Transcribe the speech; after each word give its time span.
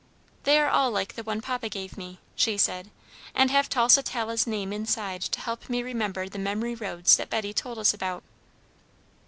"They 0.45 0.57
are 0.57 0.67
all 0.67 0.89
like 0.89 1.13
the 1.13 1.21
one 1.21 1.41
papa 1.41 1.69
gave 1.69 1.95
me," 1.95 2.17
she 2.35 2.57
said, 2.57 2.89
"and 3.35 3.51
have 3.51 3.69
Tusitala's 3.69 4.47
name 4.47 4.73
inside 4.73 5.21
to 5.21 5.39
help 5.39 5.69
me 5.69 5.83
remember 5.83 6.27
the 6.27 6.39
Memory 6.39 6.73
roads 6.73 7.17
that 7.17 7.29
Betty 7.29 7.53
told 7.53 7.77
us 7.77 7.93
about." 7.93 8.23